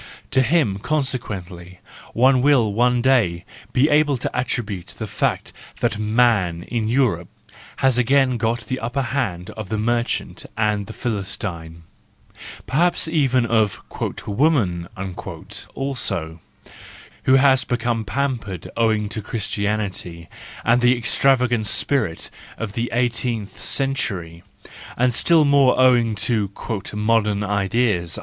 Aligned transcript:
To 0.31 0.41
him, 0.41 0.79
consequently, 0.79 1.79
one 2.13 2.41
will 2.41 2.73
one 2.73 3.03
day 3.03 3.45
be 3.71 3.87
able 3.87 4.17
to 4.17 4.35
attribute 4.35 4.95
the 4.97 5.05
fact 5.05 5.53
that 5.79 5.99
man 5.99 6.63
in 6.63 6.87
Europe 6.89 7.27
has 7.85 7.99
again 7.99 8.37
got 8.37 8.61
the 8.61 8.79
upper 8.79 9.03
hand 9.03 9.51
of 9.51 9.69
the 9.69 9.77
merchant 9.77 10.47
and 10.57 10.87
the 10.87 10.93
Philistine; 10.93 11.83
perhaps 12.65 13.07
even 13.07 13.45
of" 13.45 13.79
woman" 14.25 14.87
also, 15.75 16.39
who 17.25 17.33
has 17.35 17.63
become 17.63 18.03
pampered 18.03 18.71
owing 18.75 19.07
to 19.09 19.21
Christianity 19.21 20.27
and 20.65 20.81
the 20.81 20.97
extravagant 20.97 21.67
spirit 21.67 22.31
of 22.57 22.73
the 22.73 22.89
eighteenth 22.91 23.61
century, 23.61 24.41
and 24.97 25.13
still 25.13 25.45
more 25.45 25.79
owing 25.79 26.15
to" 26.15 26.49
modern 26.95 27.43
ideas." 27.43 28.17